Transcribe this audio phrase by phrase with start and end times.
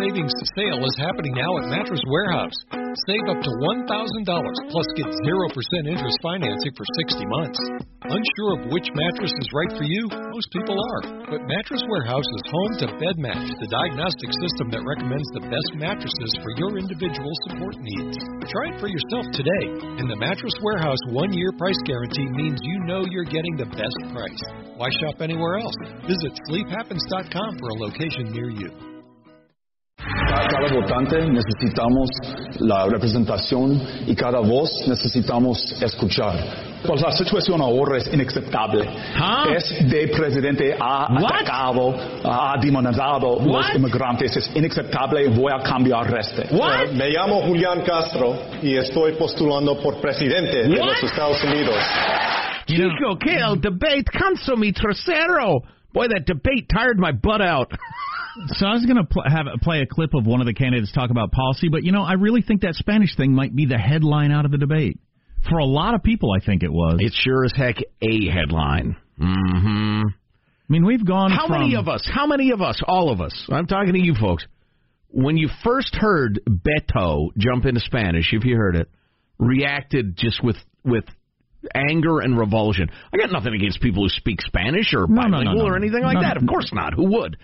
[0.00, 2.58] Savings to sale is happening now at Mattress Warehouse.
[3.06, 3.52] Save up to
[3.86, 3.90] $1,000
[4.70, 7.60] plus get 0% interest financing for 60 months.
[8.06, 10.06] Unsure of which mattress is right for you?
[10.10, 11.02] Most people are.
[11.30, 16.32] But Mattress Warehouse is home to BedMatch, the diagnostic system that recommends the best mattresses
[16.42, 18.18] for your individual support needs.
[18.50, 19.66] Try it for yourself today.
[19.98, 23.98] And the Mattress Warehouse one year price guarantee means you know you're getting the best
[24.14, 24.44] price.
[24.76, 25.74] Why shop anywhere else?
[26.06, 28.93] Visit sleephappens.com for a location near you.
[30.04, 32.10] Cada votante necesitamos
[32.58, 36.34] la representación y cada voz necesitamos escuchar.
[36.86, 38.86] Pues la situación ahora es inaceptable.
[39.54, 44.36] Es de presidente ha atacado, ha demonizado los inmigrantes.
[44.36, 45.28] Es inaceptable.
[45.28, 46.42] Voy a cambiar este.
[46.42, 51.76] Eh, me llamo Julián Castro y estoy postulando por presidente de los Estados Unidos.
[52.66, 55.62] Chico, que el debate canso mi trasero.
[55.94, 57.72] Boy, that debate tired my butt out.
[58.56, 60.92] so I was going to pl- have play a clip of one of the candidates
[60.92, 63.78] talk about policy, but you know, I really think that Spanish thing might be the
[63.78, 64.98] headline out of the debate.
[65.48, 66.96] For a lot of people, I think it was.
[67.00, 68.96] It sure as heck a headline.
[69.20, 70.02] Mm-hmm.
[70.06, 71.30] I mean, we've gone.
[71.30, 72.08] How from, many of us?
[72.10, 72.80] How many of us?
[72.86, 73.48] All of us.
[73.50, 74.46] I'm talking to you folks.
[75.10, 78.88] When you first heard Beto jump into Spanish, if you heard it,
[79.38, 81.04] reacted just with with
[81.74, 82.90] anger and revulsion.
[83.12, 85.72] I got nothing against people who speak Spanish or No, no, no, bilingual no.
[85.72, 86.36] or anything like that.
[86.36, 86.94] Of course not.
[86.94, 87.36] Who would?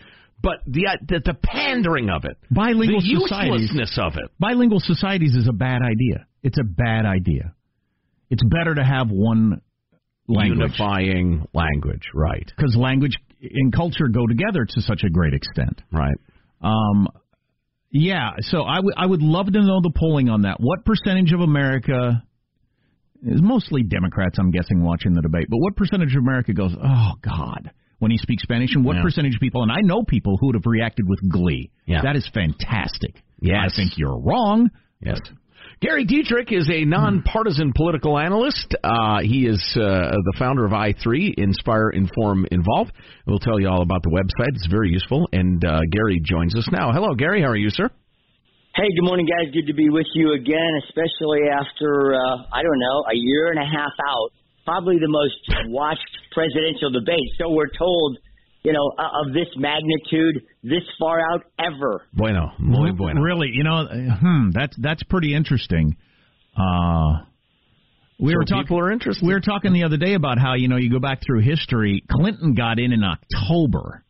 [0.42, 4.30] But the uh, the, the pandering of it, Bilingual the uselessness of it.
[4.38, 6.26] Bilingual societies is a bad idea.
[6.42, 7.54] It's a bad idea.
[8.30, 9.60] It's better to have one
[10.28, 12.50] language Unifying language, right?
[12.56, 15.82] because language and culture go together to such a great extent.
[15.92, 16.16] Right.
[16.62, 17.08] Um,
[17.90, 20.56] yeah, so I would I would love to know the polling on that.
[20.60, 22.22] What percentage of America
[23.22, 27.12] is mostly Democrats, I'm guessing, watching the debate, but what percentage of America goes, oh
[27.22, 29.02] God, when he speaks Spanish, and what Yeah.
[29.02, 31.70] percentage of people, and I know people who would have reacted with glee.
[31.86, 32.02] Yeah.
[32.02, 33.22] That is fantastic.
[33.40, 33.72] Yes.
[33.72, 34.68] I think you're wrong.
[35.00, 35.20] Yes.
[35.80, 38.74] Gary Dietrich is a nonpartisan political analyst.
[38.84, 42.88] Uh, he is uh, the founder of i3, Inspire, Inform, Involve.
[43.26, 44.48] We'll tell you all about the website.
[44.56, 45.26] It's very useful.
[45.32, 46.92] And uh, Gary joins us now.
[46.92, 47.40] Hello, Gary.
[47.40, 47.88] How are you, sir?
[48.76, 49.52] Hey, good morning, guys.
[49.54, 53.58] Good to be with you again, especially after, uh, I don't know, a year and
[53.58, 54.30] a half out.
[54.65, 56.00] Probably the most watched
[56.32, 57.28] presidential debate.
[57.38, 58.19] So we're told,
[58.62, 62.03] you know, uh, of this magnitude, this far out ever.
[62.12, 63.21] Bueno, muy bueno.
[63.21, 65.97] Really, you know, uh, hmm, that's that's pretty interesting.
[66.56, 67.25] Uh,
[68.19, 68.65] we So were talking.
[68.65, 69.26] people are interested.
[69.26, 72.03] We were talking the other day about how you know you go back through history.
[72.10, 74.04] Clinton got in in October.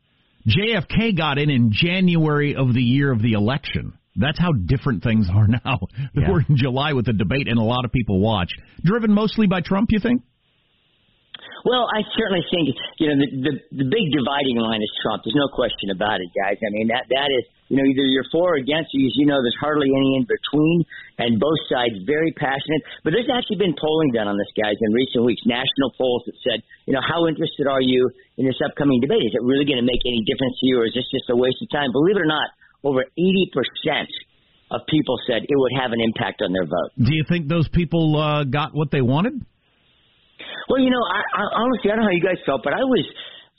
[0.48, 3.92] JFK got in in January of the year of the election.
[4.16, 5.78] That's how different things are now.
[6.14, 6.30] Yeah.
[6.30, 8.50] We're in July with the debate, and a lot of people watch.
[8.82, 10.22] Driven mostly by Trump, you think?
[11.64, 13.54] Well, I certainly think you know the, the
[13.84, 15.24] the big dividing line is Trump.
[15.24, 16.56] There's no question about it, guys.
[16.60, 18.96] I mean that that is you know either you're for or against.
[18.96, 20.88] As you know, there's hardly any in between,
[21.20, 22.80] and both sides very passionate.
[23.04, 25.44] But there's actually been polling done on this, guys, in recent weeks.
[25.44, 28.08] National polls that said, you know, how interested are you
[28.40, 29.28] in this upcoming debate?
[29.28, 31.36] Is it really going to make any difference to you, or is this just a
[31.36, 31.92] waste of time?
[31.92, 32.48] Believe it or not,
[32.84, 34.08] over 80 percent
[34.70, 36.94] of people said it would have an impact on their vote.
[36.96, 39.44] Do you think those people uh, got what they wanted?
[40.68, 42.84] Well, you know, I, I honestly I don't know how you guys felt, but I
[42.84, 43.04] was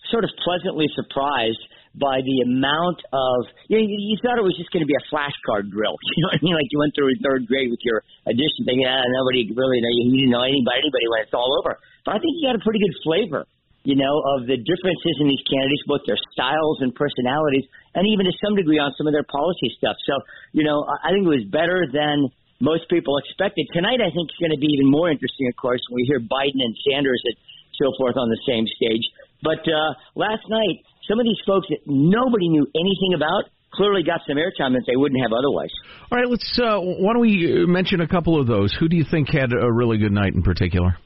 [0.09, 1.61] sort of pleasantly surprised
[1.95, 5.05] by the amount of you know you, thought it was just going to be a
[5.11, 5.95] flashcard drill.
[6.15, 6.55] You know what I mean?
[6.55, 8.79] Like you went through third grade with your addition thing.
[8.79, 10.03] Yeah, nobody really know you.
[10.15, 11.75] You didn't know anybody anybody when it's all over.
[12.07, 13.43] But I think you got a pretty good flavor,
[13.83, 18.23] you know, of the differences in these candidates, both their styles and personalities, and even
[18.25, 19.99] to some degree on some of their policy stuff.
[20.07, 20.15] So
[20.55, 22.31] you know, I think it was better than
[22.61, 23.67] most people expected.
[23.73, 26.21] Tonight, I think, is going to be even more interesting, of course, when we hear
[26.21, 27.35] Biden and Sanders and
[27.75, 29.03] so forth on the same stage.
[29.41, 34.21] But uh, last night, some of these folks that nobody knew anything about clearly got
[34.27, 35.71] some airtime that they wouldn't have otherwise.
[36.11, 36.45] All right, let's.
[36.59, 38.75] Uh, why don't we mention a couple of those?
[38.79, 40.97] Who do you think had a really good night in particular?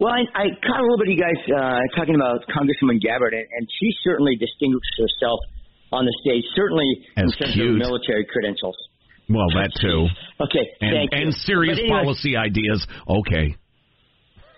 [0.00, 3.34] Well, I, I caught a little bit of you guys uh, talking about Congresswoman Gabbard,
[3.34, 5.40] and, and she certainly distinguished herself
[5.92, 7.70] on the stage, certainly As in terms cute.
[7.72, 8.76] of military credentials.
[9.30, 10.10] Well, that too.
[10.42, 12.82] Okay, And, and serious anyway, policy ideas.
[13.06, 13.54] Okay.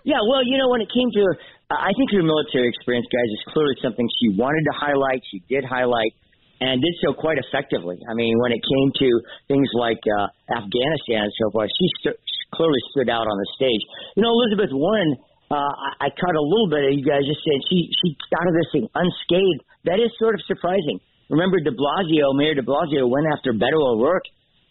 [0.03, 1.23] Yeah, well, you know, when it came to,
[1.69, 5.21] uh, I think her military experience, guys, is clearly something she wanted to highlight.
[5.29, 6.11] She did highlight
[6.59, 8.01] and did so quite effectively.
[8.09, 9.09] I mean, when it came to
[9.47, 12.19] things like uh, Afghanistan and so forth, she st-
[12.51, 13.83] clearly stood out on the stage.
[14.17, 15.15] You know, Elizabeth Warren,
[15.53, 18.43] uh, I, I caught a little bit of you guys just saying she she got
[18.43, 19.61] out of this thing unscathed.
[19.85, 20.97] That is sort of surprising.
[21.29, 24.27] Remember, De Blasio, Mayor De Blasio, went after Beto O'Rourke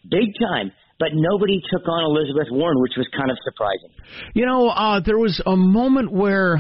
[0.09, 0.73] big time.
[0.99, 3.91] But nobody took on Elizabeth Warren, which was kind of surprising.
[4.35, 6.59] You know, uh, there was a moment where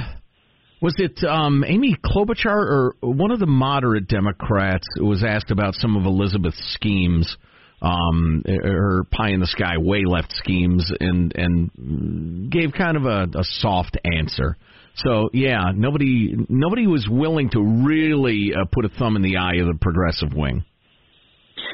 [0.82, 5.96] was it um, Amy Klobuchar or one of the moderate Democrats was asked about some
[5.96, 7.36] of Elizabeth's schemes,
[7.80, 13.28] um, her pie in the sky way left schemes, and and gave kind of a,
[13.38, 14.56] a soft answer.
[14.96, 19.58] So yeah, nobody nobody was willing to really uh, put a thumb in the eye
[19.60, 20.64] of the progressive wing.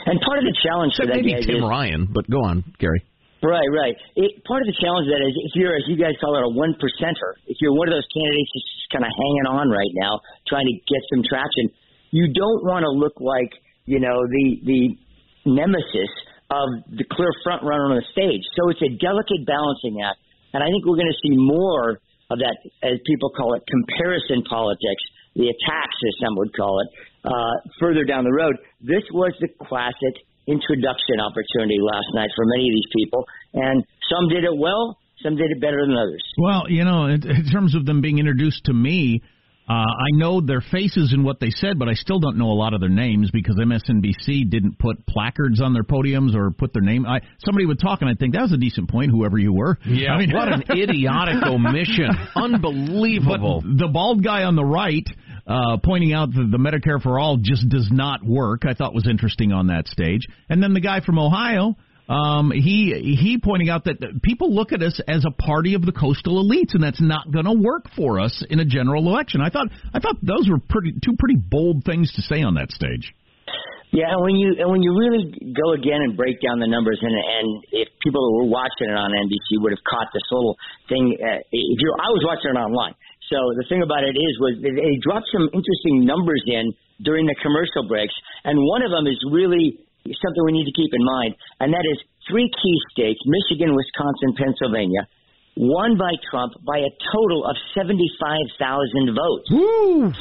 [0.09, 3.05] And part of the challenge for that maybe Tim is, Ryan, but go on, Gary.
[3.45, 3.95] Right, right.
[4.17, 6.51] It, part of the challenge that is, if you're, as you guys call it, a
[6.51, 9.95] one percenter, if you're one of those candidates that's just kind of hanging on right
[10.01, 10.19] now,
[10.49, 11.71] trying to get some traction,
[12.11, 13.53] you don't want to look like,
[13.85, 14.83] you know, the the
[15.45, 16.13] nemesis
[16.51, 18.43] of the clear front runner on the stage.
[18.57, 20.19] So it's a delicate balancing act,
[20.57, 22.01] and I think we're going to see more
[22.33, 25.05] of that, as people call it, comparison politics,
[25.39, 26.89] the attacks, as some would call it,
[27.25, 28.59] uh, further down the road.
[28.83, 30.19] This was the classic
[30.51, 33.25] introduction opportunity last night for many of these people,
[33.55, 36.23] and some did it well, some did it better than others.
[36.37, 39.23] Well, you know, in, in terms of them being introduced to me,
[39.69, 42.57] uh, I know their faces and what they said, but I still don't know a
[42.57, 46.81] lot of their names because MSNBC didn't put placards on their podiums or put their
[46.81, 47.05] name.
[47.05, 49.79] I, somebody would talk, and I'd think that was a decent point, whoever you were.
[49.85, 52.09] Yeah, I mean, what an idiotic omission!
[52.35, 53.63] Unbelievable.
[53.63, 55.07] But the bald guy on the right
[55.49, 59.09] uh, pointing out that the Medicare for All just does not work, I thought was
[59.09, 60.27] interesting on that stage.
[60.49, 61.75] And then the guy from Ohio,
[62.09, 65.93] um, he he pointing out that people look at us as a party of the
[65.93, 69.41] coastal elites, and that's not going to work for us in a general election.
[69.41, 72.71] I thought I thought those were pretty two pretty bold things to say on that
[72.71, 73.13] stage.
[73.91, 77.01] Yeah, and when you and when you really go again and break down the numbers,
[77.01, 80.57] and and if people were watching it on NBC would have caught this little
[80.89, 82.93] thing, uh, if you I was watching it online.
[83.29, 86.73] So the thing about it is, was they dropped some interesting numbers in
[87.05, 88.15] during the commercial breaks,
[88.45, 89.77] and one of them is really
[90.09, 94.33] something we need to keep in mind, and that is three key states: Michigan, Wisconsin,
[94.33, 95.05] Pennsylvania,
[95.61, 99.49] won by Trump by a total of seventy-five thousand votes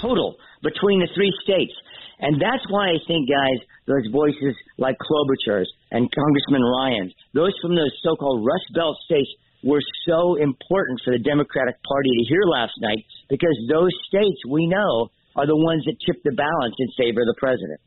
[0.04, 1.74] total between the three states.
[2.20, 7.76] And that's why I think, guys, those voices like Klobuchar's and Congressman Ryan's, those from
[7.78, 9.30] those so-called Rust Belt states
[9.68, 14.66] were so important for the Democratic Party to hear last night because those states we
[14.66, 17.80] know are the ones that tip the balance in favor of the president.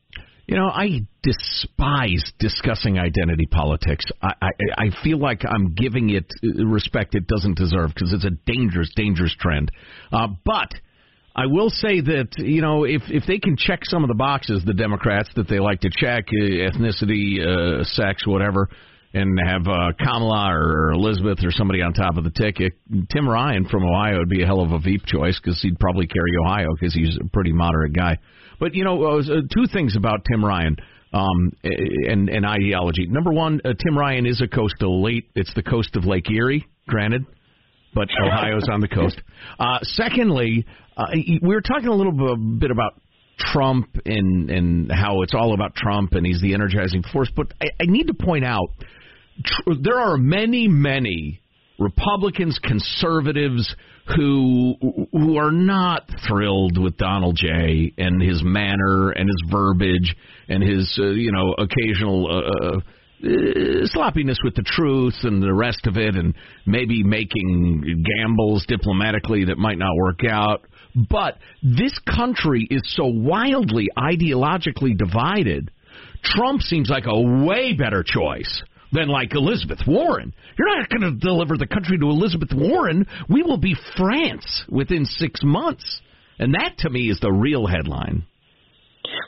[0.46, 4.04] You know, I despise discussing identity politics.
[4.20, 8.36] I, I, I feel like I'm giving it respect it doesn't deserve because it's a
[8.46, 9.70] dangerous, dangerous trend.
[10.12, 10.74] Uh, but
[11.36, 14.64] I will say that you know if if they can check some of the boxes,
[14.66, 18.68] the Democrats that they like to check, uh, ethnicity, uh, sex, whatever,
[19.12, 22.74] and have uh, Kamala or Elizabeth or somebody on top of the ticket,
[23.12, 26.06] Tim Ryan from Ohio would be a hell of a Veep choice because he'd probably
[26.06, 28.18] carry Ohio because he's a pretty moderate guy.
[28.60, 30.76] But you know, uh, two things about Tim Ryan
[31.12, 33.06] um, and, and ideology.
[33.08, 35.30] Number one, uh, Tim Ryan is a coastal elite.
[35.34, 37.24] It's the coast of Lake Erie, granted,
[37.94, 39.20] but Ohio's on the coast.
[39.58, 41.06] Uh, secondly, uh,
[41.42, 43.00] we were talking a little bit about
[43.38, 47.30] Trump and and how it's all about Trump and he's the energizing force.
[47.34, 48.68] But I, I need to point out
[49.44, 51.40] tr- there are many, many
[51.78, 53.74] Republicans, conservatives
[54.16, 54.74] who
[55.12, 57.92] who are not thrilled with Donald J.
[57.96, 60.14] and his manner and his verbiage
[60.48, 65.86] and his uh, you know occasional uh, uh, sloppiness with the truth and the rest
[65.86, 66.34] of it, and
[66.66, 70.62] maybe making gambles diplomatically that might not work out.
[71.08, 75.70] But this country is so wildly ideologically divided.
[76.22, 80.34] Trump seems like a way better choice than like Elizabeth Warren.
[80.58, 83.06] You're not going to deliver the country to Elizabeth Warren.
[83.28, 86.00] We will be France within six months.
[86.38, 88.24] And that to me is the real headline.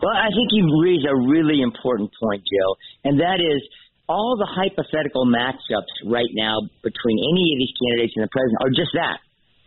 [0.02, 2.70] Well, I think you raise a really important point, Joe,
[3.04, 3.62] and that is
[4.08, 8.74] all the hypothetical matchups right now between any of these candidates and the president are
[8.74, 9.18] just that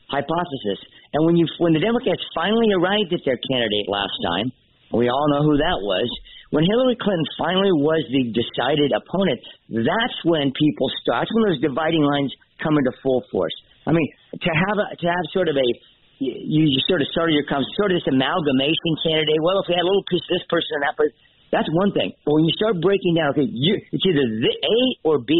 [0.09, 0.79] hypothesis.
[1.13, 4.51] And when you when the Democrats finally arrived at their candidate last time,
[4.97, 6.07] we all know who that was.
[6.51, 11.25] When Hillary Clinton finally was the decided opponent, that's when people start.
[11.25, 12.31] That's when those dividing lines
[12.63, 13.53] come into full force.
[13.85, 15.67] I mean, to have a, to have sort of a
[16.19, 19.35] you, you sort of started your conversation, sort of this amalgamation candidate.
[19.43, 21.15] Well, if we had a little piece of this person and that person,
[21.51, 22.15] that's one thing.
[22.23, 25.35] But when you start breaking down, okay, you, it's either the A or B.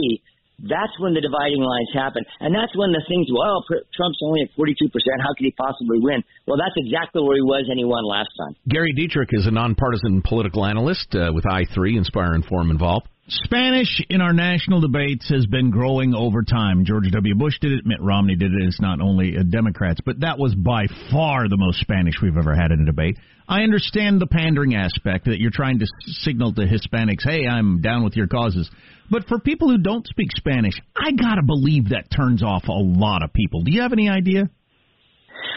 [0.59, 3.27] That's when the dividing lines happen, and that's when the things.
[3.27, 5.19] Well, Trump's only at forty-two percent.
[5.19, 6.23] How could he possibly win?
[6.47, 8.55] Well, that's exactly where he was, and he won last time.
[8.69, 13.03] Gary Dietrich is a nonpartisan political analyst uh, with I three Inspire, Inform, Involve.
[13.27, 16.85] Spanish in our national debates has been growing over time.
[16.85, 17.33] George W.
[17.33, 18.61] Bush did it, Mitt Romney did it.
[18.67, 22.71] It's not only Democrats, but that was by far the most Spanish we've ever had
[22.71, 23.17] in a debate.
[23.47, 28.03] I understand the pandering aspect that you're trying to signal to Hispanics, hey, I'm down
[28.03, 28.69] with your causes.
[29.09, 33.23] But for people who don't speak Spanish, I gotta believe that turns off a lot
[33.23, 33.63] of people.
[33.63, 34.49] Do you have any idea?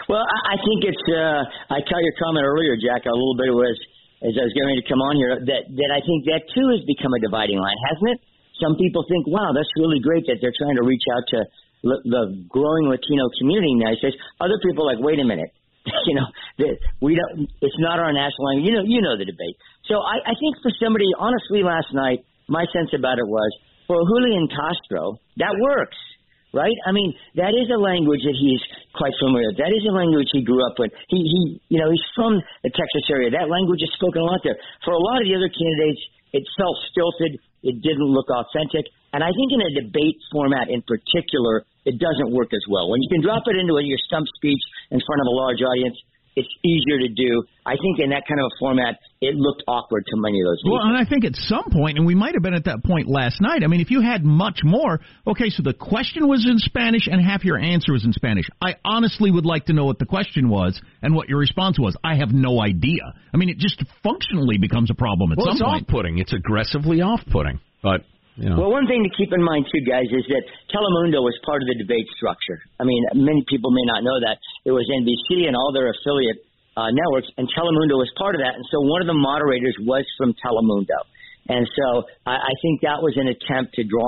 [0.07, 1.05] Well, I think it's.
[1.05, 3.05] Uh, I tell your comment earlier, Jack.
[3.05, 3.77] A little bit was
[4.19, 6.67] as I was getting ready to come on here, that that I think that too
[6.75, 8.19] has become a dividing line, hasn't it?
[8.59, 11.39] Some people think, wow, that's really great that they're trying to reach out to
[11.87, 14.17] l- the growing Latino community in the United States.
[14.43, 15.47] Other people are like, wait a minute,
[16.07, 16.27] you know,
[16.59, 17.47] that we don't.
[17.63, 18.67] It's not our national language.
[18.67, 19.55] You know, you know the debate.
[19.87, 23.51] So I, I think for somebody, honestly, last night, my sense about it was
[23.87, 25.97] for Julian Castro, that works
[26.53, 26.77] right?
[26.85, 28.61] I mean, that is a language that he's
[28.97, 29.59] quite familiar with.
[29.61, 30.91] That is a language he grew up with.
[31.09, 33.29] He, he, you know, he's from the Texas area.
[33.29, 34.57] That language is spoken a lot there.
[34.85, 36.01] For a lot of the other candidates,
[36.33, 37.41] it felt stilted.
[37.61, 38.85] It didn't look authentic.
[39.13, 42.89] And I think in a debate format in particular, it doesn't work as well.
[42.89, 44.61] When you can drop it into your stump speech
[44.93, 45.97] in front of a large audience,
[46.39, 47.43] it's easier to do.
[47.65, 50.61] I think in that kind of a format, it looked awkward to many of those
[50.63, 50.77] people.
[50.77, 53.07] Well, and I think at some point, and we might have been at that point
[53.07, 53.63] last night.
[53.63, 57.23] I mean, if you had much more, okay, so the question was in Spanish and
[57.23, 58.45] half your answer was in Spanish.
[58.61, 61.95] I honestly would like to know what the question was and what your response was.
[62.03, 63.03] I have no idea.
[63.33, 65.83] I mean, it just functionally becomes a problem at well, some it's point.
[65.83, 66.17] off-putting.
[66.19, 68.01] It's aggressively off-putting, but
[68.39, 68.55] you know.
[68.55, 71.67] Well, one thing to keep in mind too, guys, is that Telemundo was part of
[71.67, 72.63] the debate structure.
[72.79, 76.39] I mean, many people may not know that it was NBC and all their affiliate
[76.79, 78.55] uh, networks, and Telemundo was part of that.
[78.55, 80.99] And so one of the moderators was from Telemundo,
[81.51, 84.07] and so I, I think that was an attempt to draw,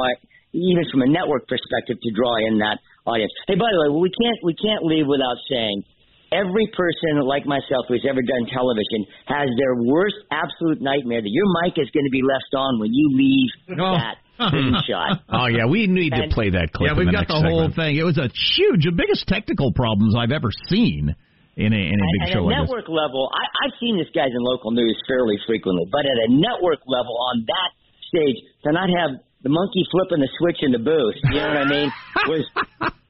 [0.55, 3.35] even from a network perspective, to draw in that audience.
[3.51, 5.83] Hey, by the way, we can't we can't leave without saying
[6.31, 11.45] every person like myself who's ever done television has their worst absolute nightmare that your
[11.63, 13.95] mic is going to be left on when you leave oh.
[13.99, 15.19] that screenshot.
[15.29, 16.91] oh yeah, we need and, to play that clip.
[16.91, 17.53] Yeah, we've the got the segment.
[17.53, 17.95] whole thing.
[17.97, 21.13] It was a huge, the biggest technical problems I've ever seen
[21.57, 24.31] in a in a big at show a network level, I, I've seen this guys
[24.31, 27.71] in local news fairly frequently, but at a network level on that
[28.07, 31.57] stage, to not have the monkey flipping the switch in the booth, you know what
[31.57, 31.89] I mean,
[32.31, 32.45] was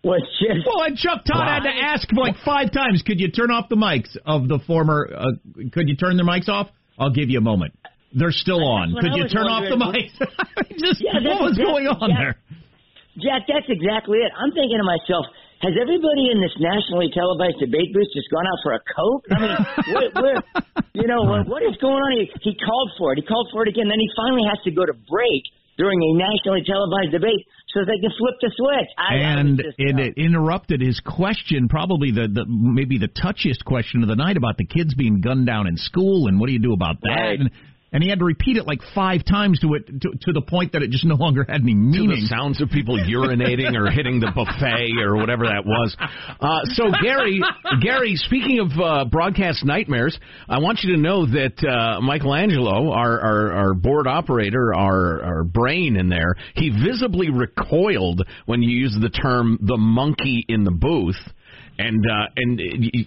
[0.04, 0.66] was just.
[0.66, 1.62] Well, and Chuck Todd wow.
[1.62, 5.10] had to ask like five times, could you turn off the mics of the former?
[5.10, 5.38] Uh,
[5.72, 6.70] could you turn their mics off?
[6.98, 7.78] I'll give you a moment.
[8.14, 8.96] They're still on.
[9.00, 10.12] Could you turn off the mics?
[10.78, 12.36] just yeah, what was going on Jack, there?
[13.24, 14.32] Jack, that's exactly it.
[14.36, 15.32] I'm thinking to myself,
[15.64, 19.24] has everybody in this nationally televised debate booth just gone out for a coke?
[19.32, 19.54] I mean,
[19.96, 20.38] where, where,
[20.92, 22.12] you know, what, what is going on?
[22.18, 23.22] He, he called for it.
[23.22, 23.88] He called for it again.
[23.88, 25.44] Then he finally has to go to break
[25.82, 27.42] during a nationally televised debate
[27.74, 28.90] so they can flip the switch.
[29.02, 33.66] I, and I just, it, it interrupted his question, probably the, the maybe the touchiest
[33.66, 36.54] question of the night about the kids being gunned down in school and what do
[36.54, 37.10] you do about that?
[37.10, 37.40] Right.
[37.40, 37.50] And
[37.92, 40.72] and he had to repeat it like five times to it to, to the point
[40.74, 42.10] that it just no longer had any meaning.
[42.10, 45.96] To the sounds of people urinating or hitting the buffet or whatever that was.
[46.00, 47.42] Uh, so Gary,
[47.82, 50.18] Gary, speaking of uh, broadcast nightmares,
[50.48, 55.44] I want you to know that uh, Michelangelo, our, our our board operator, our our
[55.44, 60.72] brain in there, he visibly recoiled when you used the term the monkey in the
[60.72, 61.20] booth.
[61.78, 62.60] And uh, and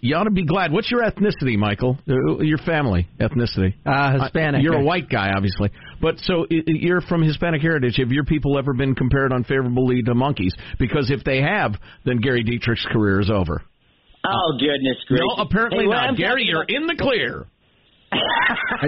[0.03, 0.73] you ought to be glad.
[0.73, 1.99] What's your ethnicity, Michael?
[2.09, 3.75] Uh, your family ethnicity?
[3.87, 4.61] Uh, Hispanic.
[4.61, 5.71] Uh, you're a white guy, obviously,
[6.01, 7.97] but so you're from Hispanic heritage.
[7.99, 10.55] Have your people ever been compared unfavorably to monkeys?
[10.79, 11.75] Because if they have,
[12.05, 13.63] then Gary Dietrich's career is over.
[14.27, 15.27] Oh goodness gracious!
[15.37, 16.17] No, apparently hey, not.
[16.17, 17.47] Gary, you're in the clear.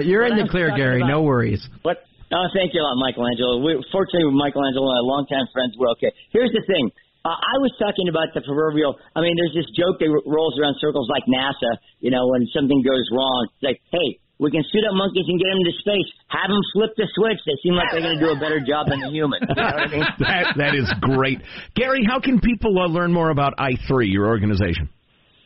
[0.03, 0.97] you're in the clear, Gary.
[0.97, 1.65] About, no worries.
[1.83, 3.63] What Oh, thank you a lot, Michelangelo.
[3.63, 6.11] We, fortunately, with Michelangelo and I, longtime friends, we're okay.
[6.31, 6.91] Here's the thing.
[7.27, 8.95] Uh, I was talking about the proverbial.
[9.11, 11.75] I mean, there's this joke that rolls around circles like NASA.
[11.99, 15.35] You know, when something goes wrong, it's like, hey, we can suit up monkeys and
[15.35, 16.07] get them into space.
[16.31, 17.35] Have them flip the switch.
[17.43, 19.43] They seem like they're going to do a better job than a human.
[19.43, 20.07] You know what I mean?
[20.23, 21.43] that that is great,
[21.75, 22.07] Gary.
[22.07, 24.87] How can people uh, learn more about I three, your organization?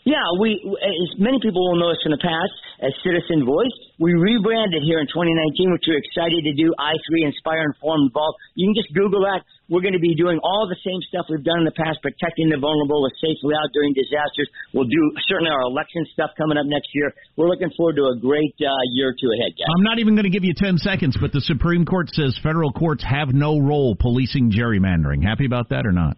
[0.03, 3.69] Yeah, we as many people will know us from the past as Citizen Voice.
[4.01, 6.73] We rebranded here in 2019, which we're excited to do.
[6.73, 8.33] I3 Inspire, Inform, Involve.
[8.57, 9.45] You can just Google that.
[9.69, 12.49] We're going to be doing all the same stuff we've done in the past, protecting
[12.49, 14.49] the vulnerable with safely out during disasters.
[14.73, 17.13] We'll do certainly our election stuff coming up next year.
[17.37, 19.69] We're looking forward to a great uh, year or two ahead, guys.
[19.69, 22.73] I'm not even going to give you 10 seconds, but the Supreme Court says federal
[22.73, 25.21] courts have no role policing gerrymandering.
[25.21, 26.17] Happy about that or not?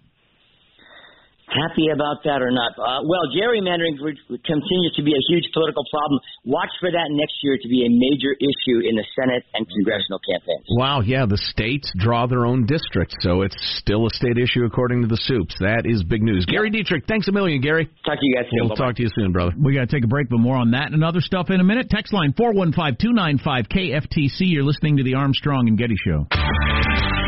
[1.53, 2.73] Happy about that or not.
[2.75, 3.95] Uh, well, gerrymandering
[4.43, 6.19] continues to be a huge political problem.
[6.45, 10.19] Watch for that next year to be a major issue in the Senate and congressional
[10.19, 10.65] campaigns.
[10.75, 15.01] Wow, yeah, the states draw their own districts, so it's still a state issue according
[15.01, 15.55] to the soups.
[15.59, 16.45] That is big news.
[16.45, 17.85] Gary Dietrich, thanks a million, Gary.
[18.05, 18.67] Talk to you guys soon.
[18.67, 18.85] We'll Bye-bye.
[18.85, 19.53] talk to you soon, brother.
[19.57, 21.63] We got to take a break, but more on that and other stuff in a
[21.63, 21.89] minute.
[21.89, 24.51] Text line 415 295 KFTC.
[24.51, 27.22] You're listening to the Armstrong and Getty Show.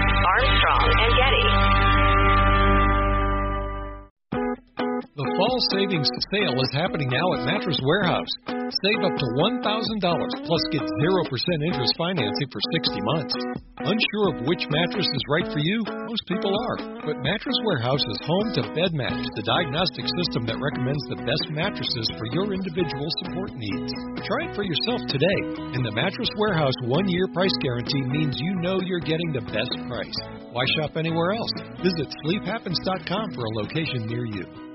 [5.36, 8.32] Fall savings sale is happening now at Mattress Warehouse.
[8.48, 13.36] Save up to $1,000 plus get 0% interest financing for 60 months.
[13.84, 15.84] Unsure of which mattress is right for you?
[16.08, 16.78] Most people are.
[17.04, 22.08] But Mattress Warehouse is home to BedMatch, the diagnostic system that recommends the best mattresses
[22.16, 23.92] for your individual support needs.
[24.24, 25.40] Try it for yourself today.
[25.76, 29.76] And the Mattress Warehouse one year price guarantee means you know you're getting the best
[29.92, 30.20] price.
[30.56, 31.54] Why shop anywhere else?
[31.84, 34.75] Visit sleephappens.com for a location near you.